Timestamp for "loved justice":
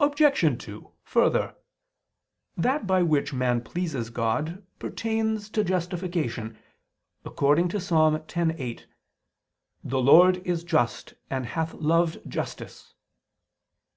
11.74-12.94